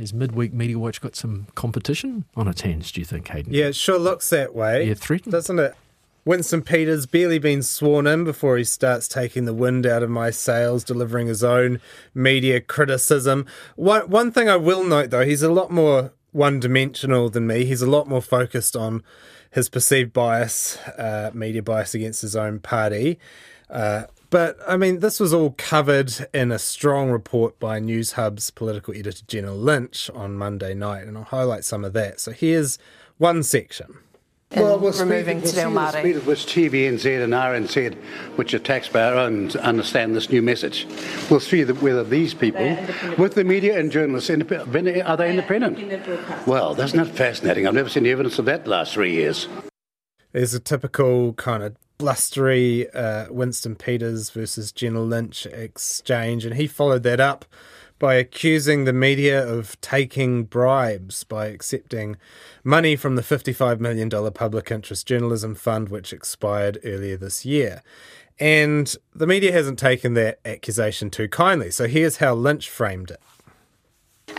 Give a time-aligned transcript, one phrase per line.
[0.00, 3.52] Has Midweek Media Watch got some competition on its hands, do you think, Hayden?
[3.52, 4.88] Yeah, it sure looks that way.
[4.88, 5.32] Yeah, threatened.
[5.32, 5.74] Doesn't it?
[6.24, 10.30] Winston Peters barely been sworn in before he starts taking the wind out of my
[10.30, 11.80] sails, delivering his own
[12.14, 13.44] media criticism.
[13.76, 17.66] One, one thing I will note, though, he's a lot more one dimensional than me.
[17.66, 19.02] He's a lot more focused on
[19.50, 23.18] his perceived bias, uh, media bias against his own party.
[23.68, 28.94] Uh, but I mean, this was all covered in a strong report by Newshub's political
[28.94, 32.20] editor Jenna Lynch on Monday night, and I'll highlight some of that.
[32.20, 32.78] So here's
[33.18, 33.98] one section.
[34.56, 37.94] Well, we'll removing speed, we'll see the speed at which TVNZ and RNZ,
[38.34, 40.88] which are taxpayer owned, understand this new message.
[41.30, 42.76] We'll see that whether these people,
[43.16, 46.48] with the media and journalists, indep- are they independent?
[46.48, 47.68] Well, that's not fascinating.
[47.68, 49.46] I've never seen the evidence of that the last three years.
[50.32, 56.66] There's a typical kind of blustery uh, Winston Peters versus Jenna Lynch exchange, and he
[56.66, 57.44] followed that up
[57.98, 62.16] by accusing the media of taking bribes by accepting
[62.64, 67.82] money from the $55 million public interest journalism fund, which expired earlier this year.
[68.38, 71.70] And the media hasn't taken that accusation too kindly.
[71.70, 73.20] So here's how Lynch framed it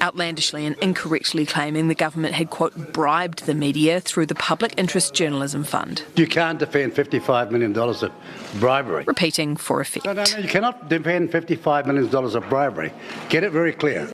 [0.02, 5.13] outlandishly and incorrectly claiming the government had, quote, bribed the media through the Public Interest
[5.13, 6.03] Journalism Fund.
[6.16, 8.11] You can't defend $55 million of
[8.59, 9.03] bribery.
[9.05, 10.05] Repeating for effect.
[10.05, 12.91] No, no, no, you cannot defend $55 million of bribery.
[13.29, 14.09] Get it very clear.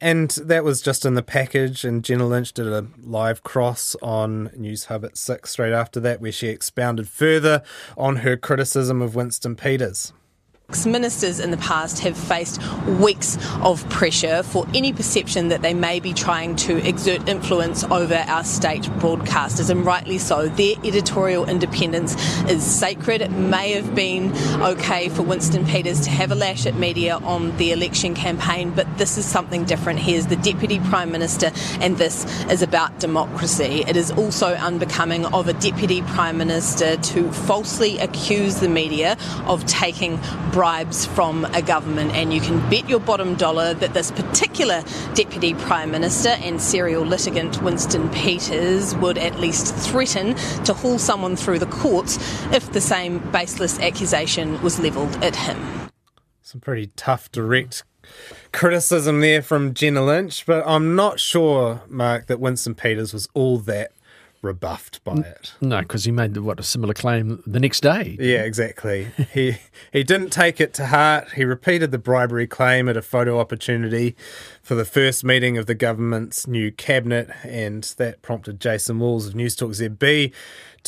[0.00, 4.48] And that was just in the package, and Jenna Lynch did a live cross on
[4.50, 7.64] Newshub at 6 straight after that, where she expounded further
[7.96, 10.12] on her criticism of Winston Peters.
[10.84, 12.60] Ministers in the past have faced
[13.00, 18.14] weeks of pressure for any perception that they may be trying to exert influence over
[18.14, 20.46] our state broadcasters, and rightly so.
[20.46, 22.16] Their editorial independence
[22.50, 23.22] is sacred.
[23.22, 27.56] It may have been okay for Winston Peters to have a lash at media on
[27.56, 30.00] the election campaign, but this is something different.
[30.00, 33.84] He is the Deputy Prime Minister, and this is about democracy.
[33.88, 39.64] It is also unbecoming of a Deputy Prime Minister to falsely accuse the media of
[39.64, 40.20] taking
[40.58, 44.82] bribes from a government, and you can bet your bottom dollar that this particular
[45.14, 51.36] Deputy Prime Minister and serial litigant Winston Peters would at least threaten to haul someone
[51.36, 52.16] through the courts
[52.52, 55.64] if the same baseless accusation was levelled at him.
[56.42, 57.84] Some pretty tough, direct
[58.52, 63.58] criticism there from Jenna Lynch, but I'm not sure, Mark, that Winston Peters was all
[63.58, 63.92] that
[64.42, 65.54] rebuffed by it.
[65.60, 68.16] No, because he made what a similar claim the next day.
[68.20, 69.08] Yeah, exactly.
[69.32, 69.58] he
[69.92, 71.32] he didn't take it to heart.
[71.32, 74.16] He repeated the bribery claim at a photo opportunity
[74.62, 79.34] for the first meeting of the government's new cabinet, and that prompted Jason Walls of
[79.34, 80.32] Newstalk ZB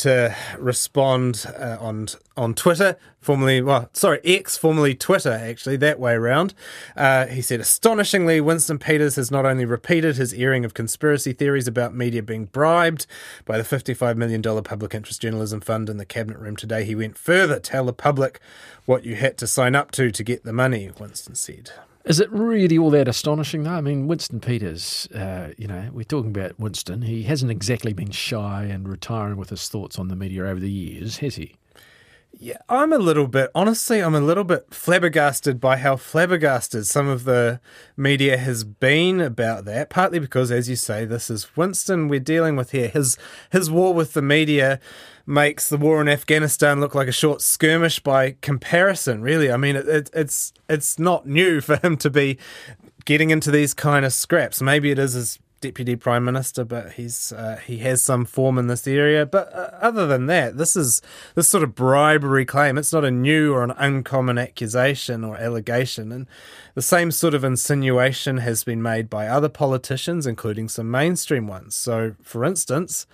[0.01, 6.13] to respond uh, on on Twitter, formerly well, sorry, X, formerly Twitter, actually that way
[6.13, 6.53] around.
[6.95, 11.67] Uh, he said, astonishingly, Winston Peters has not only repeated his airing of conspiracy theories
[11.67, 13.05] about media being bribed
[13.45, 17.17] by the $55 million public interest journalism fund in the cabinet room today, he went
[17.17, 17.59] further.
[17.59, 18.39] Tell the public
[18.85, 20.89] what you had to sign up to to get the money.
[20.99, 21.71] Winston said.
[22.03, 23.71] Is it really all that astonishing, though?
[23.71, 27.03] I mean, Winston Peters, uh, you know, we're talking about Winston.
[27.03, 30.71] He hasn't exactly been shy and retiring with his thoughts on the media over the
[30.71, 31.55] years, has he?
[32.43, 37.07] Yeah, I'm a little bit, honestly, I'm a little bit flabbergasted by how flabbergasted some
[37.07, 37.59] of the
[37.95, 39.91] media has been about that.
[39.91, 42.87] Partly because, as you say, this is Winston we're dealing with here.
[42.87, 43.15] His
[43.51, 44.79] his war with the media
[45.27, 49.21] makes the war in Afghanistan look like a short skirmish by comparison.
[49.21, 52.39] Really, I mean, it, it, it's it's not new for him to be
[53.05, 54.63] getting into these kind of scraps.
[54.63, 58.67] Maybe it is his deputy prime minister, but he's uh, he has some form in
[58.67, 59.25] this area.
[59.25, 61.01] But uh, other than that, this is
[61.35, 62.77] this sort of bribery claim.
[62.77, 66.27] It's not a new or an uncommon accusation or allegation, and
[66.75, 71.75] the same sort of insinuation has been made by other politicians, including some mainstream ones.
[71.75, 73.07] So, for instance.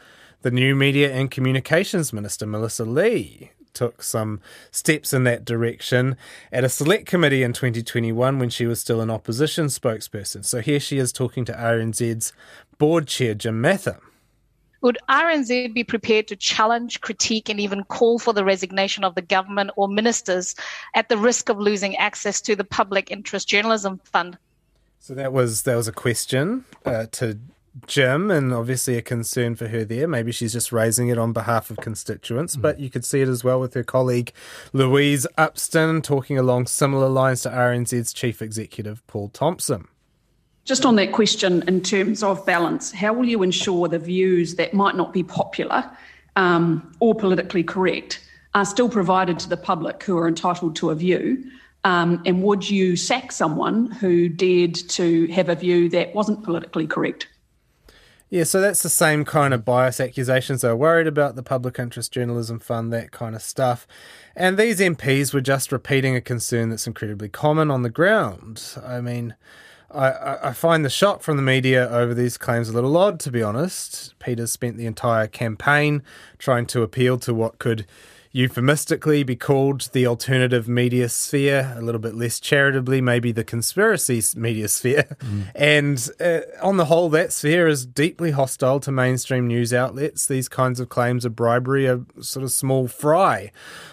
[0.43, 6.17] The new media and communications minister, Melissa Lee, took some steps in that direction
[6.51, 10.43] at a select committee in 2021 when she was still an opposition spokesperson.
[10.43, 12.33] So here she is talking to RNZ's
[12.79, 13.99] board chair, Jim Mather.
[14.81, 19.21] Would RNZ be prepared to challenge, critique, and even call for the resignation of the
[19.21, 20.55] government or ministers
[20.95, 24.37] at the risk of losing access to the Public Interest Journalism Fund?
[24.99, 27.37] So that was that was a question uh, to
[27.85, 30.07] Jim, and obviously a concern for her there.
[30.07, 32.61] Maybe she's just raising it on behalf of constituents, mm.
[32.61, 34.31] but you could see it as well with her colleague
[34.73, 39.87] Louise Upston talking along similar lines to RNZ's chief executive Paul Thompson.
[40.65, 44.73] Just on that question, in terms of balance, how will you ensure the views that
[44.73, 45.89] might not be popular
[46.35, 48.21] um, or politically correct
[48.53, 51.49] are still provided to the public who are entitled to a view?
[51.83, 56.85] Um, and would you sack someone who dared to have a view that wasn't politically
[56.85, 57.27] correct?
[58.29, 60.61] Yeah, so that's the same kind of bias accusations.
[60.61, 63.87] They were worried about the Public Interest Journalism Fund, that kind of stuff.
[64.35, 68.75] And these MPs were just repeating a concern that's incredibly common on the ground.
[68.85, 69.35] I mean,
[69.89, 73.31] I, I find the shock from the media over these claims a little odd, to
[73.31, 74.13] be honest.
[74.19, 76.03] Peter spent the entire campaign
[76.37, 77.85] trying to appeal to what could
[78.37, 84.21] euphemistically be called the alternative media sphere, a little bit less charitably, maybe the conspiracy
[84.35, 85.05] media sphere.
[85.27, 85.47] Mm.
[85.55, 90.27] And uh, on the whole, that sphere is deeply hostile to mainstream news outlets.
[90.27, 93.51] These kinds of claims of bribery are sort of small fry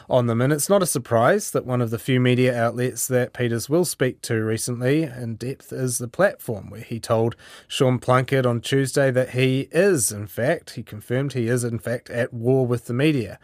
[0.08, 0.40] on them.
[0.40, 3.84] And it's not a surprise that one of the few media outlets that Peters will
[3.84, 7.36] speak to recently in depth is the platform, where he told
[7.66, 12.10] Sean Plunket on Tuesday that he is, in fact, he confirmed he is, in fact,
[12.10, 13.38] at war with the media.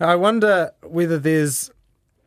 [0.00, 0.43] Now, I wonder
[0.82, 1.70] whether there's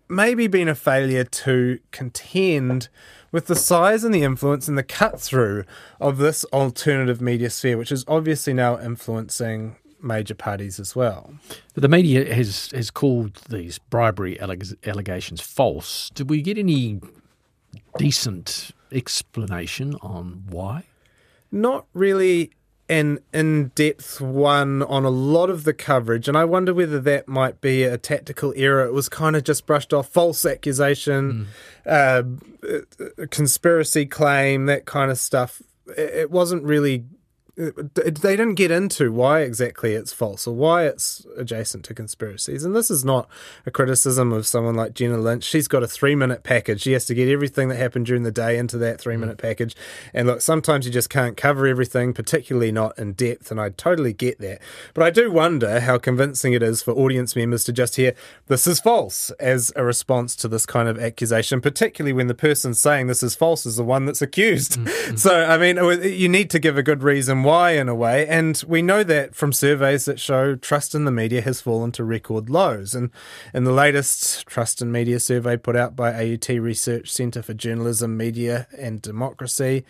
[0.09, 2.89] maybe been a failure to contend
[3.31, 5.63] with the size and the influence and the cut through
[5.99, 11.33] of this alternative media sphere, which is obviously now influencing major parties as well.
[11.73, 16.09] But the media has has called these bribery allegations false.
[16.13, 17.01] Did we get any
[17.97, 20.83] decent explanation on why?
[21.51, 22.51] Not really
[22.89, 27.27] an in depth one on a lot of the coverage, and I wonder whether that
[27.27, 28.85] might be a tactical error.
[28.85, 31.47] It was kind of just brushed off false accusation,
[31.85, 32.39] mm.
[33.19, 35.61] uh, conspiracy claim, that kind of stuff.
[35.97, 37.05] It wasn't really
[37.57, 42.63] they didn't get into why exactly it's false or why it's adjacent to conspiracies.
[42.63, 43.27] And this is not
[43.65, 45.43] a criticism of someone like Jenna Lynch.
[45.43, 46.81] She's got a three minute package.
[46.81, 49.41] She has to get everything that happened during the day into that three minute mm.
[49.41, 49.75] package.
[50.13, 53.49] And look, sometimes you just can't cover everything, particularly not in depth.
[53.49, 54.61] And I totally get that.
[54.93, 58.13] But I do wonder how convincing it is for audience members to just hear
[58.45, 62.75] this is false as a response to this kind of accusation, particularly when the person
[62.75, 64.79] saying this is false is the one that's accused.
[64.79, 65.15] Mm-hmm.
[65.17, 68.27] So, I mean, you need to give a good reason why in a way.
[68.27, 72.03] And we know that from surveys that show trust in the media has fallen to
[72.03, 72.93] record lows.
[72.93, 73.09] And
[73.53, 78.17] in the latest Trust in Media survey put out by AUT Research Centre for Journalism,
[78.17, 79.85] Media and Democracy,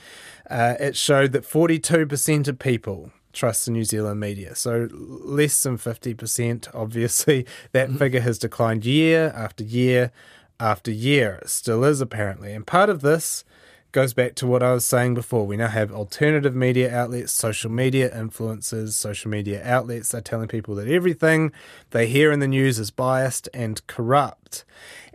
[0.52, 4.54] uh, it showed that 42% of people trust the New Zealand media.
[4.54, 7.48] So less than 50%, obviously.
[7.72, 7.98] That mm-hmm.
[7.98, 10.12] figure has declined year after year
[10.60, 11.40] after year.
[11.42, 12.54] It still is, apparently.
[12.54, 13.44] And part of this
[13.92, 15.48] goes back to what I was saying before.
[15.48, 20.10] We now have alternative media outlets, social media influencers, social media outlets.
[20.10, 21.52] They're telling people that everything
[21.92, 24.47] they hear in the news is biased and corrupt.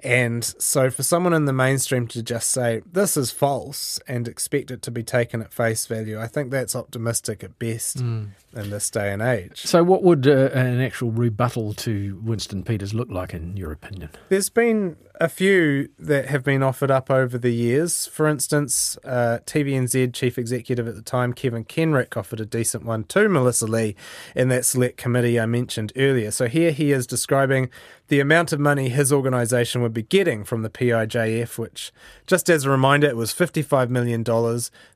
[0.03, 4.73] And so, for someone in the mainstream to just say, this is false, and expect
[4.73, 8.31] it to be taken at face value, I think that's optimistic at best mm.
[8.53, 9.61] in this day and age.
[9.61, 14.11] So, what would uh, an actual rebuttal to Winston Peters look like, in your opinion?
[14.29, 18.09] There's been a few that have been offered up over the years.
[18.09, 23.05] For instance, uh, TVNZ chief executive at the time, Kevin Kenrick, offered a decent one
[23.05, 23.95] to Melissa Lee
[24.35, 26.33] in that select committee I mentioned earlier.
[26.33, 27.71] So, here he is describing
[28.09, 31.93] the amount of money his organisation would be getting from the PIJF, which,
[32.27, 34.25] just as a reminder, it was $55 million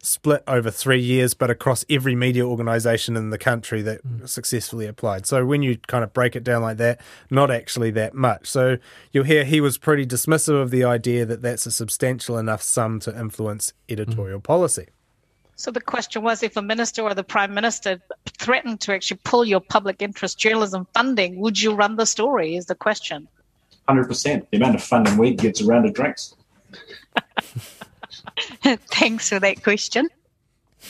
[0.03, 4.29] split over three years, but across every media organisation in the country that mm.
[4.29, 5.27] successfully applied.
[5.27, 7.01] So when you kind of break it down like that,
[7.31, 8.47] not actually that much.
[8.49, 8.79] So
[9.13, 13.01] you'll hear he was pretty dismissive of the idea that that's a substantial enough sum
[13.01, 14.45] to influence editorial mm.
[14.45, 14.89] policy.
[15.57, 18.01] So the question was if a minister or the prime minister
[18.39, 22.57] threatened to actually pull your public interest journalism funding, would you run the story?
[22.57, 23.27] Is the question.
[23.89, 24.47] 100%.
[24.51, 26.35] The amount of funding we get around to drinks.
[28.91, 30.09] Thanks for that question.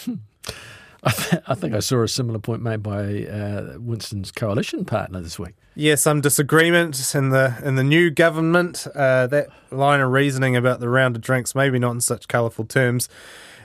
[1.04, 5.20] I, th- I, think I saw a similar point made by uh, Winston's coalition partner
[5.20, 5.54] this week.
[5.76, 8.88] Yeah, some disagreement in the in the new government.
[8.92, 12.64] Uh, that line of reasoning about the round of drinks, maybe not in such colourful
[12.64, 13.08] terms,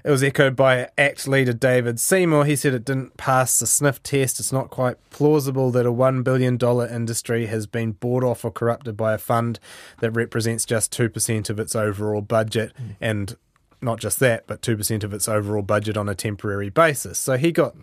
[0.03, 2.45] it was echoed by ACT leader David Seymour.
[2.45, 4.39] He said it didn't pass the sniff test.
[4.39, 6.57] It's not quite plausible that a $1 billion
[6.93, 9.59] industry has been bought off or corrupted by a fund
[9.99, 12.71] that represents just 2% of its overall budget.
[12.79, 12.95] Mm.
[12.99, 13.35] And
[13.81, 17.17] not just that, but 2% of its overall budget on a temporary basis.
[17.17, 17.75] So he got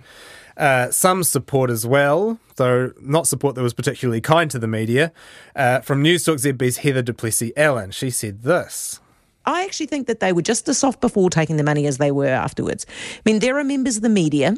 [0.57, 5.13] uh, some support as well, though not support that was particularly kind to the media,
[5.57, 7.91] uh, from Newstalk ZB's Heather du Plessis-Allen.
[7.91, 9.01] She said this.
[9.49, 12.11] I actually think that they were just as soft before taking the money as they
[12.11, 12.85] were afterwards.
[12.89, 14.55] I mean, there are members of the media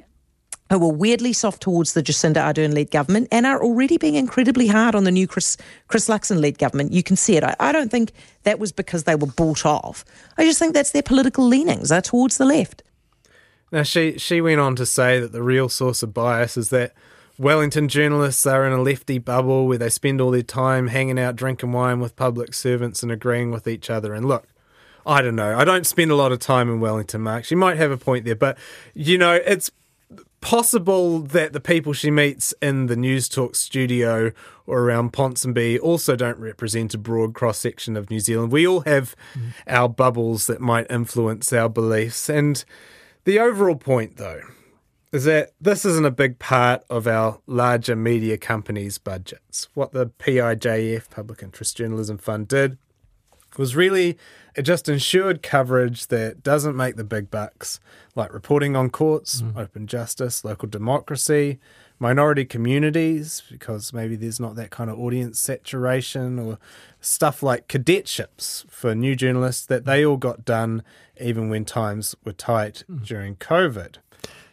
[0.68, 4.66] who were weirdly soft towards the Jacinda Ardern led government and are already being incredibly
[4.66, 5.56] hard on the new Chris,
[5.86, 6.92] Chris Luxon led government.
[6.92, 7.44] You can see it.
[7.44, 10.04] I, I, don't think that was because they were bought off.
[10.36, 12.82] I just think that's their political leanings are towards the left.
[13.70, 16.94] Now, she, she went on to say that the real source of bias is that
[17.38, 21.36] Wellington journalists are in a lefty bubble where they spend all their time hanging out,
[21.36, 24.14] drinking wine with public servants and agreeing with each other.
[24.14, 24.46] And look,
[25.06, 25.56] I don't know.
[25.56, 27.44] I don't spend a lot of time in Wellington, Mark.
[27.44, 28.58] She might have a point there, but
[28.94, 29.70] you know, it's
[30.40, 34.32] possible that the people she meets in the Newstalk studio
[34.66, 38.52] or around Ponsonby also don't represent a broad cross section of New Zealand.
[38.52, 39.52] We all have mm.
[39.66, 42.28] our bubbles that might influence our beliefs.
[42.28, 42.64] And
[43.24, 44.40] the overall point, though,
[45.12, 49.68] is that this isn't a big part of our larger media companies' budgets.
[49.74, 52.78] What the PIJF, Public Interest Journalism Fund, did
[53.58, 54.16] was really
[54.54, 57.80] it just ensured coverage that doesn't make the big bucks,
[58.14, 59.56] like reporting on courts, mm.
[59.56, 61.58] open justice, local democracy,
[61.98, 66.58] minority communities, because maybe there's not that kind of audience saturation, or
[67.00, 70.82] stuff like cadetships for new journalists that they all got done
[71.20, 73.04] even when times were tight mm.
[73.04, 73.96] during COVID.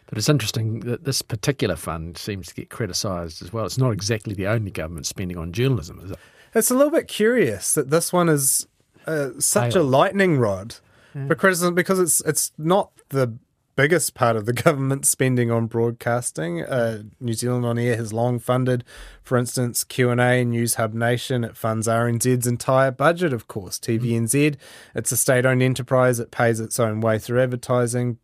[0.06, 3.66] But it's interesting that this particular fund seems to get criticised as well.
[3.66, 6.18] It's not exactly the only government spending on journalism, is it?
[6.54, 8.66] It's a little bit curious that this one is
[9.08, 10.76] uh, such a lightning rod
[11.14, 11.34] yeah.
[11.34, 13.38] criticism because it's it's not the
[13.78, 16.62] biggest part of the government spending on broadcasting.
[16.64, 18.82] Uh, New Zealand On Air has long funded,
[19.22, 21.44] for instance, Q and A, Newshub Nation.
[21.44, 23.78] It funds RNZ's entire budget, of course.
[23.78, 24.56] TVNZ,
[24.96, 26.18] it's a state-owned enterprise.
[26.18, 28.18] It pays its own way through advertising,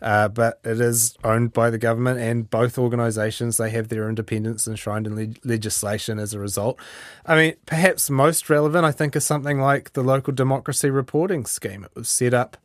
[0.00, 4.66] uh, but it is owned by the government, and both organisations they have their independence
[4.66, 6.78] enshrined in le- legislation as a result.
[7.26, 11.84] I mean, perhaps most relevant, I think, is something like the local democracy reporting scheme.
[11.84, 12.56] It was set up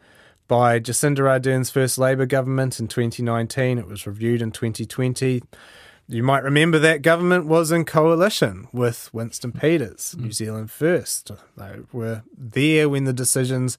[0.49, 3.77] by Jacinda Ardern's first Labor government in 2019.
[3.77, 5.43] It was reviewed in 2020.
[6.11, 11.31] You might remember that government was in coalition with Winston Peters, New Zealand First.
[11.55, 13.77] They were there when the decisions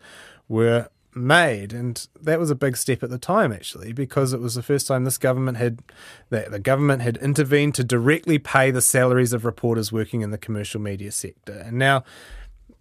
[0.48, 4.54] were made, and that was a big step at the time, actually, because it was
[4.54, 5.82] the first time this government had
[6.30, 10.38] that the government had intervened to directly pay the salaries of reporters working in the
[10.38, 12.04] commercial media sector, and now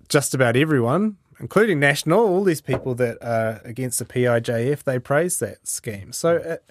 [0.08, 5.40] just about everyone, including National, all these people that are against the PIJF, they praise
[5.40, 6.12] that scheme.
[6.12, 6.36] So.
[6.38, 6.64] It,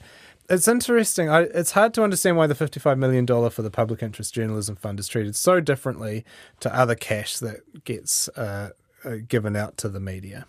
[0.50, 1.29] it's interesting.
[1.29, 4.99] I, it's hard to understand why the $55 million for the Public Interest Journalism Fund
[4.99, 6.25] is treated so differently
[6.61, 8.71] to other cash that gets uh,
[9.05, 10.47] uh, given out to the media.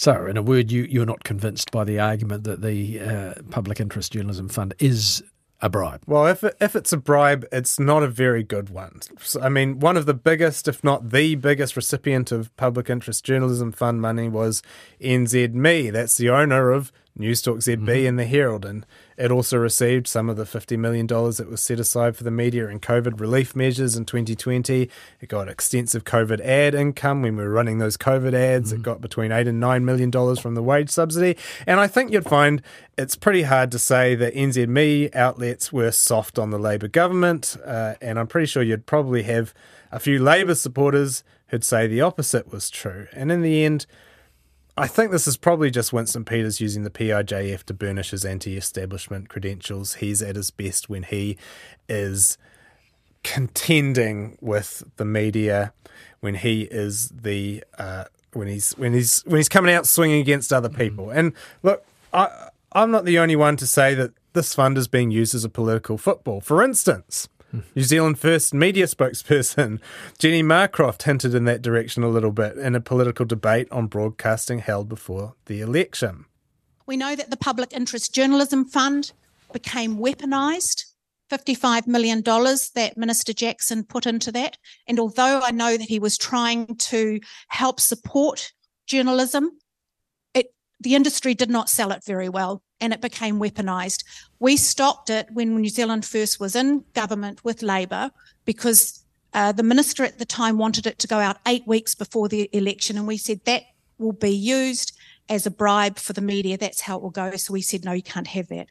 [0.00, 3.80] So, in a word, you, you're not convinced by the argument that the uh, Public
[3.80, 5.22] Interest Journalism Fund is
[5.60, 6.00] a bribe.
[6.06, 9.00] Well, if it, if it's a bribe, it's not a very good one.
[9.20, 13.26] So, I mean, one of the biggest, if not the biggest, recipient of public interest
[13.26, 14.62] journalism fund money was
[15.02, 15.92] NZME.
[15.92, 18.08] That's the owner of Newstalk ZB mm-hmm.
[18.08, 18.86] and the Herald, and
[19.16, 22.68] it also received some of the $50 million that was set aside for the media
[22.68, 24.88] in COVID relief measures in 2020.
[25.20, 28.70] It got extensive COVID ad income when we were running those COVID ads.
[28.70, 28.80] Mm-hmm.
[28.80, 31.36] It got between 8 and $9 million from the wage subsidy.
[31.66, 32.62] And I think you'd find
[32.96, 37.56] it's pretty hard to say that NZME outlets were soft on the Labour government.
[37.64, 39.52] Uh, and I'm pretty sure you'd probably have
[39.92, 43.06] a few Labour supporters who'd say the opposite was true.
[43.12, 43.86] And in the end,
[44.80, 48.56] I think this is probably just Winston Peters using the PIJF to burnish his anti
[48.56, 49.96] establishment credentials.
[49.96, 51.36] He's at his best when he
[51.86, 52.38] is
[53.22, 55.74] contending with the media,
[56.20, 57.62] when he is the.
[57.78, 61.16] Uh, when he's when he's when he's coming out swinging against other people, mm.
[61.16, 61.32] and
[61.62, 61.84] look,
[62.14, 65.44] I I'm not the only one to say that this fund is being used as
[65.44, 66.40] a political football.
[66.40, 69.80] For instance, New Zealand First media spokesperson
[70.18, 74.60] Jenny Marcroft hinted in that direction a little bit in a political debate on broadcasting
[74.60, 76.26] held before the election.
[76.86, 79.12] We know that the Public Interest Journalism Fund
[79.52, 80.84] became weaponised.
[81.30, 84.58] $55 million that Minister Jackson put into that.
[84.88, 88.52] And although I know that he was trying to help support
[88.88, 89.52] journalism,
[90.80, 94.02] the industry did not sell it very well and it became weaponised.
[94.38, 98.10] We stopped it when New Zealand First was in government with Labour
[98.46, 102.28] because uh, the minister at the time wanted it to go out eight weeks before
[102.28, 103.62] the election, and we said that
[103.98, 104.96] will be used
[105.28, 106.56] as a bribe for the media.
[106.56, 107.36] That's how it will go.
[107.36, 108.66] So we said, no, you can't have that.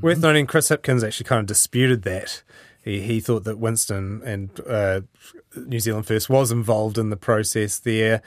[0.00, 2.42] Worth noting, Chris Hipkins actually kind of disputed that.
[2.82, 5.00] He, he thought that Winston and uh,
[5.56, 8.22] New Zealand First was involved in the process there.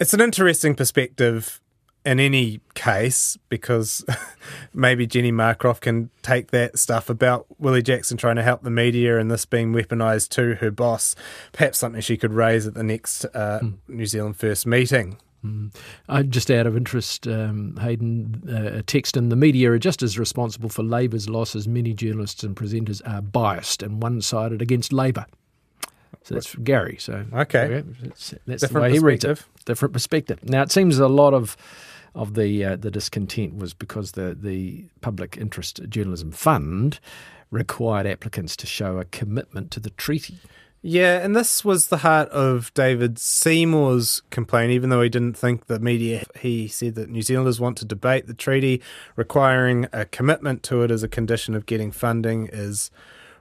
[0.00, 1.60] It's an interesting perspective
[2.08, 4.02] in any case, because
[4.72, 9.18] maybe Jenny Marcroft can take that stuff about Willie Jackson trying to help the media
[9.18, 11.14] and this being weaponised to her boss,
[11.52, 13.74] perhaps something she could raise at the next uh, mm.
[13.88, 15.18] New Zealand First meeting.
[15.44, 15.74] Mm.
[16.08, 20.02] Uh, just out of interest, um, Hayden, uh, a text in the media are just
[20.02, 21.68] as responsible for Labour's losses.
[21.68, 25.26] Many journalists and presenters are biased and one sided against Labour.
[26.22, 26.96] So that's Gary.
[26.98, 29.42] So okay, that's, that's the way he reads it.
[29.66, 30.42] Different perspective.
[30.48, 31.56] Now it seems a lot of
[32.14, 37.00] of the uh, the discontent was because the the Public Interest Journalism Fund
[37.50, 40.38] required applicants to show a commitment to the treaty.
[40.80, 45.66] Yeah, and this was the heart of David Seymour's complaint, even though he didn't think
[45.66, 46.24] the media.
[46.38, 48.80] He said that New Zealanders want to debate the treaty,
[49.16, 52.92] requiring a commitment to it as a condition of getting funding is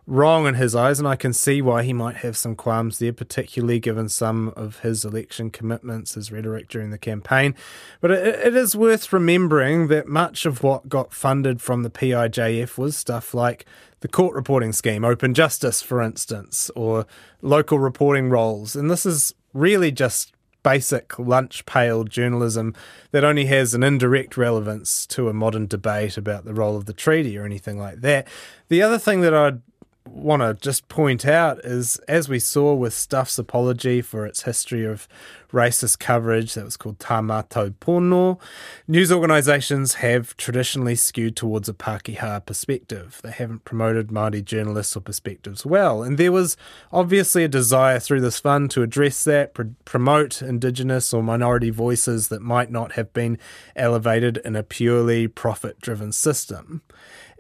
[0.07, 3.11] wrong in his eyes, and I can see why he might have some qualms there,
[3.11, 7.53] particularly given some of his election commitments, his rhetoric during the campaign.
[7.99, 12.77] But it, it is worth remembering that much of what got funded from the PIJF
[12.77, 13.65] was stuff like
[13.99, 17.05] the court reporting scheme, open justice, for instance, or
[17.41, 18.75] local reporting roles.
[18.75, 20.33] And this is really just
[20.63, 22.75] basic lunch pail journalism
[23.11, 26.93] that only has an indirect relevance to a modern debate about the role of the
[26.93, 28.27] treaty or anything like that.
[28.69, 29.61] The other thing that I'd
[30.09, 34.85] want to just point out is, as we saw with Stuff's apology for its history
[34.85, 35.07] of
[35.51, 38.39] racist coverage that was called Tā Mātou Pono,
[38.87, 43.19] news organisations have traditionally skewed towards a Pākehā perspective.
[43.23, 46.03] They haven't promoted Māori journalists or perspectives well.
[46.03, 46.57] And there was
[46.91, 52.27] obviously a desire through this fund to address that, pr- promote Indigenous or minority voices
[52.27, 53.37] that might not have been
[53.75, 56.81] elevated in a purely profit driven system.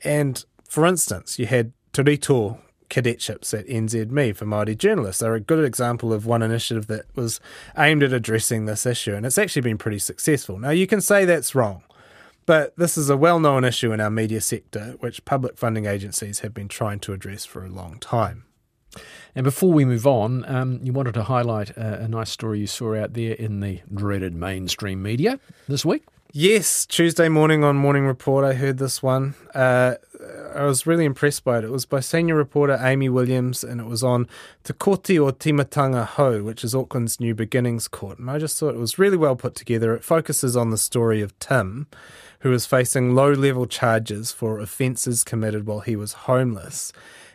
[0.03, 2.59] And for instance, you had Te Rito
[2.91, 5.19] cadetships at NZME for Māori journalists.
[5.19, 7.39] They're a good example of one initiative that was
[7.75, 10.59] aimed at addressing this issue, and it's actually been pretty successful.
[10.59, 11.81] Now, you can say that's wrong,
[12.45, 16.41] but this is a well known issue in our media sector, which public funding agencies
[16.41, 18.45] have been trying to address for a long time.
[19.33, 22.67] And before we move on, um, you wanted to highlight a, a nice story you
[22.67, 26.03] saw out there in the dreaded mainstream media this week.
[26.33, 29.33] Yes, Tuesday morning on Morning Report, I heard this one.
[29.55, 29.95] Uh,
[30.53, 31.63] I was really impressed by it.
[31.63, 34.27] It was by senior reporter Amy Williams, and it was on
[34.65, 38.19] Te Kooti o Timatanga Hou, which is Auckland's New Beginnings Court.
[38.19, 39.95] And I just thought it was really well put together.
[39.95, 41.87] It focuses on the story of Tim,
[42.41, 46.91] who is facing low level charges for offences committed while he was homeless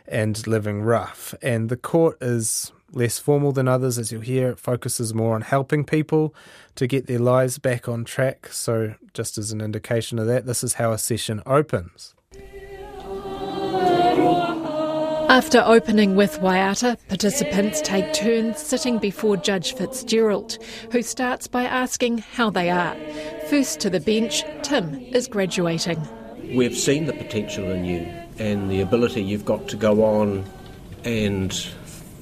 [0.07, 1.33] and living rough.
[1.41, 4.49] And the court is less formal than others, as you'll hear.
[4.49, 6.33] It focuses more on helping people
[6.75, 8.47] to get their lives back on track.
[8.47, 12.15] So, just as an indication of that, this is how a session opens.
[15.29, 20.59] After opening with Waiata, participants take turns sitting before Judge Fitzgerald,
[20.91, 22.95] who starts by asking how they are.
[23.49, 25.99] First to the bench, Tim is graduating.
[26.53, 28.05] We've seen the potential in you
[28.37, 30.45] and the ability you've got to go on
[31.03, 31.51] and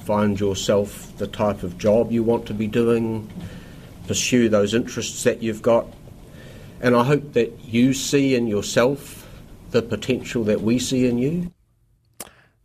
[0.02, 3.30] find yourself the type of job you want to be doing,
[4.06, 5.86] pursue those interests that you've got.
[6.80, 9.28] And I hope that you see in yourself
[9.70, 11.52] the potential that we see in you.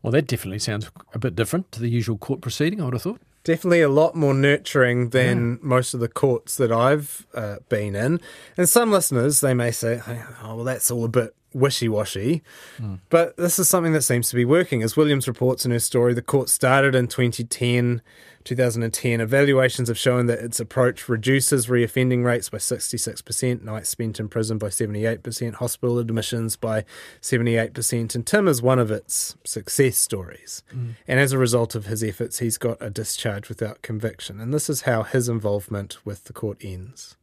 [0.01, 3.03] Well, that definitely sounds a bit different to the usual court proceeding, I would have
[3.03, 3.21] thought.
[3.43, 5.57] Definitely a lot more nurturing than yeah.
[5.61, 8.19] most of the courts that I've uh, been in.
[8.57, 10.01] And some listeners, they may say,
[10.43, 12.43] oh, well, that's all a bit wishy washy.
[12.77, 12.99] Mm.
[13.09, 14.83] But this is something that seems to be working.
[14.83, 18.01] As Williams reports in her story, the court started in 2010,
[18.43, 19.19] 2010.
[19.19, 24.57] Evaluations have shown that its approach reduces reoffending rates by 66%, nights spent in prison
[24.57, 26.85] by 78%, hospital admissions by
[27.21, 28.15] 78%.
[28.15, 30.63] And Tim is one of its success stories.
[30.73, 30.95] Mm.
[31.07, 34.39] And as a result of his efforts, he's got a discharge without conviction.
[34.39, 37.17] And this is how his involvement with the court ends.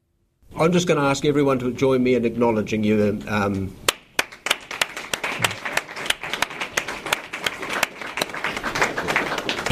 [0.56, 3.20] I'm just going to ask everyone to join me in acknowledging you.
[3.26, 3.74] Um,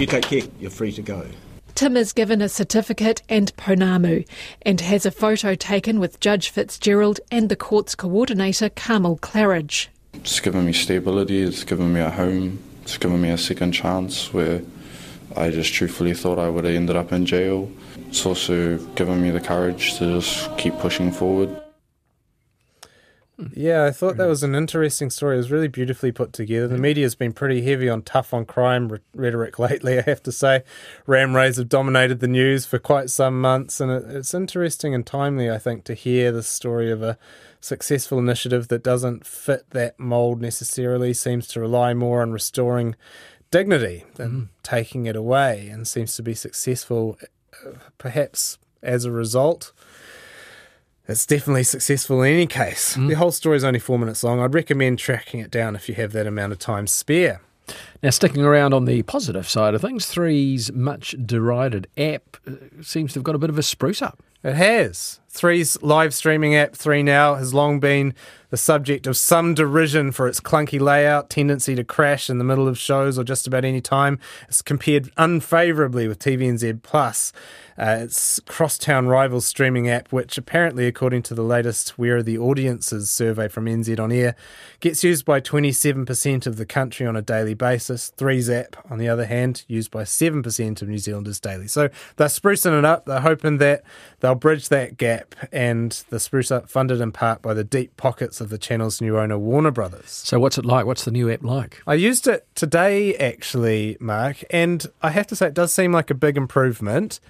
[0.02, 0.42] You take care.
[0.58, 1.24] You're free to go.
[1.76, 4.26] Tim is given a certificate and pounamu
[4.62, 9.86] and has a photo taken with Judge Fitzgerald and the court's coordinator, Carmel Claridge.
[10.14, 14.34] It's given me stability, it's given me a home, it's given me a second chance
[14.34, 14.62] where
[15.36, 17.70] I just truthfully thought I would have ended up in jail.
[18.08, 21.61] It's also given me the courage to just keep pushing forward.
[23.54, 25.34] Yeah, I thought that was an interesting story.
[25.34, 26.68] It was really beautifully put together.
[26.68, 30.32] The media's been pretty heavy on tough on crime re- rhetoric lately, I have to
[30.32, 30.62] say.
[31.06, 35.06] Ram rays have dominated the news for quite some months, and it, it's interesting and
[35.06, 37.18] timely, I think, to hear the story of a
[37.60, 42.96] successful initiative that doesn't fit that mold necessarily, seems to rely more on restoring
[43.50, 44.48] dignity than mm.
[44.62, 47.18] taking it away, and seems to be successful,
[47.66, 49.72] uh, perhaps as a result
[51.08, 52.96] it's definitely successful in any case.
[52.96, 53.08] Mm.
[53.08, 54.40] The whole story is only four minutes long.
[54.40, 57.40] I'd recommend tracking it down if you have that amount of time spare.
[58.02, 63.12] Now, sticking around on the positive side of things, Three's much derided app uh, seems
[63.12, 64.22] to have got a bit of a spruce up.
[64.42, 65.20] It has.
[65.32, 68.12] Three's live streaming app, ThreeNow, has long been
[68.50, 72.68] the subject of some derision for its clunky layout, tendency to crash in the middle
[72.68, 74.18] of shows or just about any time.
[74.46, 77.32] It's compared unfavourably with TVNZ Plus.
[77.78, 82.36] Uh, it's crosstown rival streaming app, which apparently, according to the latest Where Are the
[82.36, 84.36] Audiences survey from NZ On Air,
[84.80, 88.12] gets used by 27% of the country on a daily basis.
[88.18, 91.68] Three's app, on the other hand, used by 7% of New Zealanders daily.
[91.68, 93.06] So they're sprucing it up.
[93.06, 93.82] They're hoping that
[94.20, 98.40] they'll bridge that gap, and the spruce up funded in part by the deep pockets
[98.40, 100.10] of the channel's new owner, Warner Brothers.
[100.10, 100.86] So, what's it like?
[100.86, 101.82] What's the new app like?
[101.86, 106.10] I used it today, actually, Mark, and I have to say it does seem like
[106.10, 107.20] a big improvement.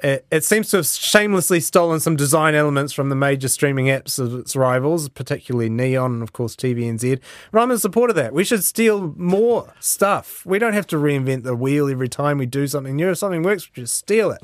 [0.00, 4.20] It, it, seems to have shamelessly stolen some design elements from the major streaming apps
[4.20, 7.20] of its rivals, particularly Neon and, of course, TVNZ.
[7.50, 8.32] But I'm in support of that.
[8.32, 10.46] We should steal more stuff.
[10.46, 13.10] We don't have to reinvent the wheel every time we do something new.
[13.10, 14.42] If something works, we just steal it.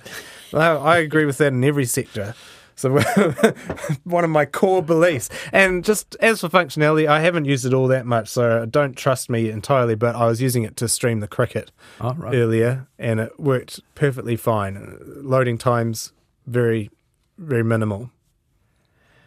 [0.53, 2.35] I agree with that in every sector.
[2.77, 2.99] So
[4.05, 5.29] one of my core beliefs.
[5.53, 9.31] And just as for functionality, I haven't used it all that much, so don't trust
[9.31, 9.95] me entirely.
[9.95, 12.35] But I was using it to stream the cricket oh, right.
[12.35, 14.99] earlier, and it worked perfectly fine.
[15.05, 16.13] Loading times
[16.47, 16.91] very,
[17.39, 18.11] very minimal.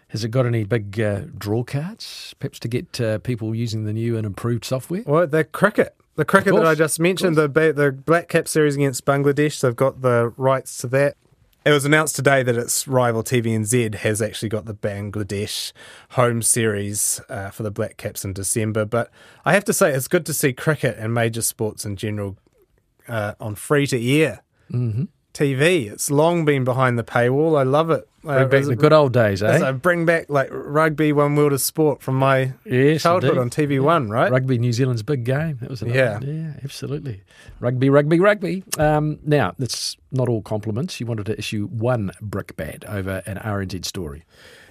[0.09, 3.91] Has it got any big uh, draw cards, perhaps to get uh, people using the
[3.91, 5.03] new and improved software?
[5.05, 5.95] Well, the cricket.
[6.15, 10.01] The cricket that I just mentioned, the the Black Cap series against Bangladesh, they've got
[10.01, 11.15] the rights to that.
[11.67, 15.73] It was announced today that its rival TVNZ has actually got the Bangladesh
[16.11, 18.85] home series uh, for the Black Caps in December.
[18.85, 19.11] But
[19.43, 22.37] I have to say, it's good to see cricket and major sports in general
[23.09, 24.43] uh, on free to air.
[24.71, 25.03] Mm-hmm.
[25.37, 25.91] TV.
[25.91, 27.59] It's long been behind the paywall.
[27.59, 28.07] I love it.
[28.23, 29.65] Bring uh, back the good old days, eh?
[29.65, 33.41] I bring back like rugby, one world of sport from my yes, childhood indeed.
[33.41, 34.29] on TV One, right?
[34.29, 35.59] Rugby, New Zealand's big game.
[35.61, 37.21] That was another, yeah, yeah, absolutely.
[37.61, 38.63] Rugby, rugby, rugby.
[38.77, 40.99] Um, now, that's not all compliments.
[40.99, 44.25] You wanted to issue one brickbat over an RNZ story.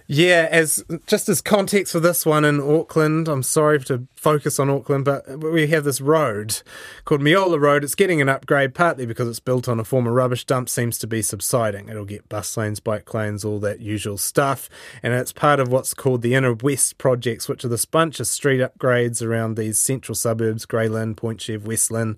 [0.09, 4.71] Yeah, as just as context for this one in Auckland, I'm sorry to focus on
[4.71, 6.63] Auckland, but we have this road
[7.05, 7.83] called Meola Road.
[7.83, 11.09] It's getting an upgrade partly because it's built on a former rubbish dump, seems to
[11.09, 11.89] be subsiding.
[11.89, 14.71] It'll get bus lanes, bike lanes, all that usual stuff.
[15.03, 18.29] And it's part of what's called the Inner West projects, which are this bunch of
[18.29, 22.17] street upgrades around these central suburbs, Grey Lynn, Point Chev, West Lynn.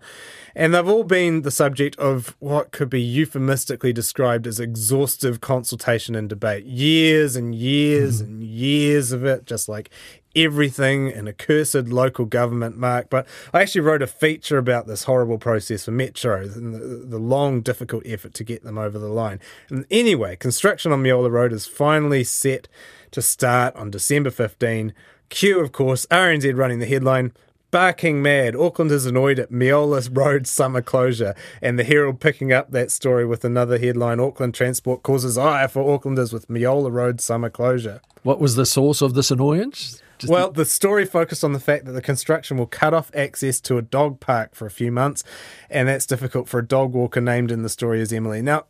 [0.55, 6.14] And they've all been the subject of what could be euphemistically described as exhaustive consultation
[6.14, 6.66] and debate.
[6.66, 8.21] Years and years mm.
[8.21, 9.91] and years of it, just like
[10.37, 13.11] everything in a cursed local government mark.
[13.11, 17.19] But I actually wrote a feature about this horrible process for Metro and the, the,
[17.19, 19.41] long, difficult effort to get them over the line.
[19.69, 22.69] And anyway, construction on Meola Road is finally set
[23.11, 24.93] to start on December 15.
[25.29, 27.33] Q, of course, RNZ running the headline
[27.71, 28.57] barking mad.
[28.57, 33.27] Auckland is annoyed at Meola Road summer closure, and the Herald picking up that story
[33.27, 38.01] with another headline: Auckland Transport causes ire for Aucklanders with Meola Road summer closure.
[38.23, 40.03] What was the source of this annoyance?
[40.19, 43.61] Just well, the story focused on the fact that the construction will cut off access
[43.61, 45.23] to a dog park for a few months,
[45.71, 48.43] and that's difficult for a dog walker named in the story as Emily.
[48.43, 48.65] Now,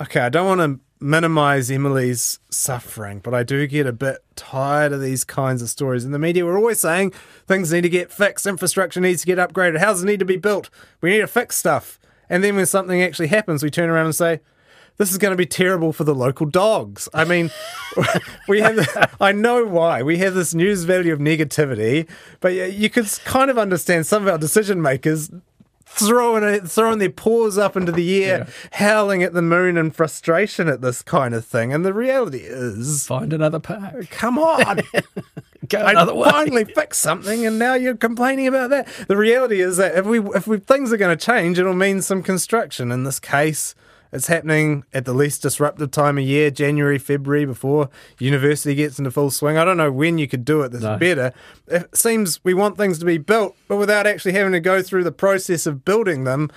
[0.00, 4.92] okay, I don't want to minimize Emily's suffering, but I do get a bit tired
[4.92, 6.04] of these kinds of stories.
[6.04, 7.12] In the media, we're always saying
[7.46, 10.68] things need to get fixed, infrastructure needs to get upgraded, houses need to be built,
[11.00, 11.98] we need to fix stuff.
[12.28, 14.40] And then when something actually happens, we turn around and say,
[14.98, 17.08] this is going to be terrible for the local dogs.
[17.14, 17.50] I mean,
[18.48, 20.02] we have, I know why.
[20.02, 22.06] We have this news value of negativity,
[22.40, 25.30] but you could kind of understand some of our decision makers
[25.90, 28.68] throwing it, throwing their paws up into the air, yeah.
[28.72, 31.72] howling at the moon in frustration at this kind of thing.
[31.72, 34.08] And the reality is, find another park.
[34.10, 34.80] Come on,
[35.68, 36.30] go another way.
[36.30, 38.88] Finally fix something, and now you're complaining about that.
[39.08, 42.02] The reality is that if we if we things are going to change, it'll mean
[42.02, 42.92] some construction.
[42.92, 43.74] In this case,
[44.12, 49.10] it's happening at the least disruptive time of year, January, February, before university gets into
[49.10, 49.56] full swing.
[49.56, 50.96] I don't know when you could do it that's no.
[50.96, 51.32] better.
[51.68, 55.04] It seems we want things to be built, but without actually having to go through
[55.04, 56.50] the process of building them.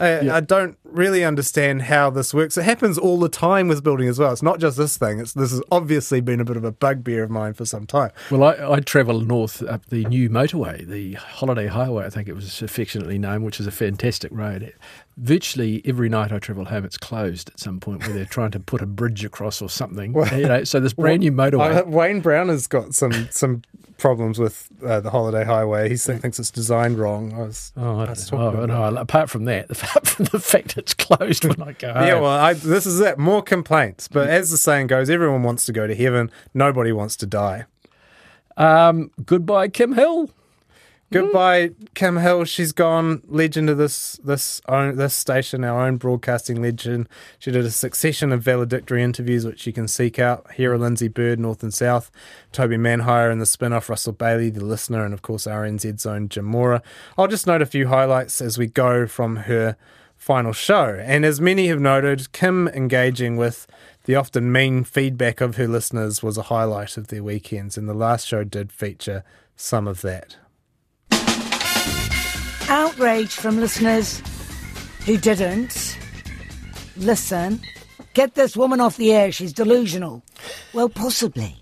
[0.00, 0.36] I, yeah.
[0.36, 2.56] I, don't really understand how this works.
[2.56, 4.32] It happens all the time with building as well.
[4.32, 5.18] It's not just this thing.
[5.18, 8.12] It's this has obviously been a bit of a bugbear of mine for some time.
[8.30, 12.34] Well, I, I travel north up the new motorway, the Holiday Highway, I think it
[12.34, 14.72] was affectionately known, which is a fantastic road
[15.18, 18.60] virtually every night I travel home, it's closed at some point where they're trying to
[18.60, 20.12] put a bridge across or something.
[20.12, 21.82] Well, you know, so this brand new motorway.
[21.82, 23.62] Uh, Wayne Brown has got some some
[23.98, 25.88] problems with uh, the Holiday Highway.
[25.88, 27.32] He thinks it's designed wrong.
[27.32, 30.94] I was, oh, I was oh, no, apart from that, apart from the fact it's
[30.94, 32.04] closed when I go home.
[32.04, 33.18] Yeah, well, I, this is it.
[33.18, 34.08] More complaints.
[34.08, 36.30] But as the saying goes, everyone wants to go to heaven.
[36.54, 37.66] Nobody wants to die.
[38.56, 40.30] Um, goodbye, Kim Hill.
[41.10, 42.44] Goodbye, Kim Hill.
[42.44, 43.22] She's gone.
[43.26, 47.08] Legend of this this own this station, our own broadcasting legend.
[47.38, 50.52] She did a succession of valedictory interviews, which you can seek out.
[50.52, 52.10] Here are Lindsay Bird, North and South,
[52.52, 56.44] Toby Manhire and the spin-off, Russell Baillie, the listener, and of course RNZ's own Jim
[56.44, 56.82] Mora.
[57.16, 59.78] I'll just note a few highlights as we go from her
[60.18, 61.02] final show.
[61.02, 63.66] And as many have noted, Kim engaging with
[64.04, 67.94] the often mean feedback of her listeners was a highlight of their weekends, and the
[67.94, 69.24] last show did feature
[69.56, 70.36] some of that
[72.68, 74.22] outrage from listeners
[75.04, 75.98] who didn't
[76.96, 77.60] listen.
[78.14, 80.22] Get this woman off the air, she's delusional.
[80.72, 81.56] Well, possibly.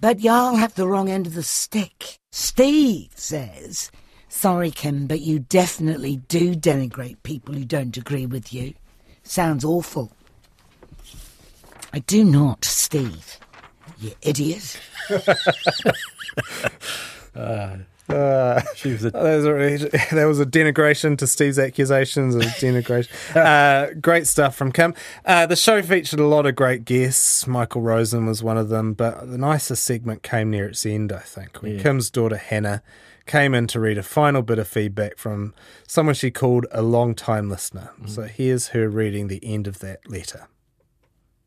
[0.00, 2.18] But y'all have the wrong end of the stick.
[2.30, 3.90] Steve says,
[4.28, 8.74] Sorry, Kim, but you definitely do denigrate people who don't agree with you.
[9.22, 10.12] Sounds awful.
[11.92, 13.38] I do not, Steve.
[13.98, 14.78] You idiot.
[17.34, 17.76] uh.
[18.08, 19.10] Uh, was a...
[19.12, 23.08] there, was a, there was a denigration to Steve's accusations of denigration.
[23.36, 24.94] uh, great stuff from Kim.
[25.24, 27.46] Uh, the show featured a lot of great guests.
[27.46, 31.18] Michael Rosen was one of them, but the nicest segment came near its end, I
[31.18, 31.82] think, when yeah.
[31.82, 32.82] Kim's daughter Hannah
[33.26, 35.52] came in to read a final bit of feedback from
[35.86, 37.90] someone she called a long-time listener.
[38.00, 38.08] Mm.
[38.08, 40.46] So here's her reading the end of that letter.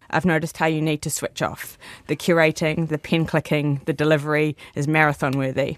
[0.10, 1.78] I've noticed how you need to switch off.
[2.08, 5.78] The curating, the pen clicking, the delivery is marathon worthy.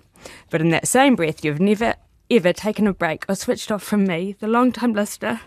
[0.50, 1.96] But in that same breath, you've never,
[2.30, 5.41] ever taken a break or switched off from me, the long time listener.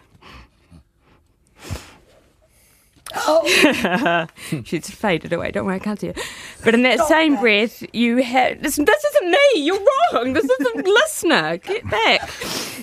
[3.14, 4.26] Oh.
[4.64, 5.50] She's faded away.
[5.50, 6.14] Don't worry, I can't see her.
[6.64, 7.40] But in that Stop same that.
[7.40, 8.62] breath, you have.
[8.62, 9.38] This, this isn't me.
[9.56, 9.78] You're
[10.12, 10.32] wrong.
[10.32, 11.58] This isn't listener.
[11.58, 12.30] Get back.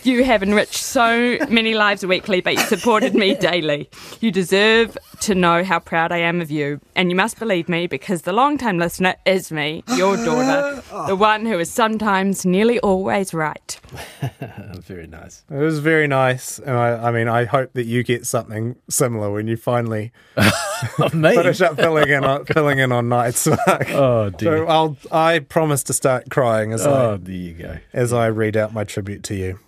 [0.03, 3.89] You have enriched so many lives weekly, but you supported me daily.
[4.19, 6.79] You deserve to know how proud I am of you.
[6.95, 11.15] And you must believe me because the long time listener is me, your daughter, the
[11.15, 13.79] one who is sometimes nearly always right.
[14.85, 15.43] very nice.
[15.49, 16.57] It was very nice.
[16.59, 20.10] And I, I mean, I hope that you get something similar when you finally
[21.11, 23.47] finish up filling in on, filling in on nights.
[23.67, 24.57] oh, dear.
[24.59, 27.77] So I'll, I promise to start crying as oh, I, there you go.
[27.93, 29.59] as I read out my tribute to you.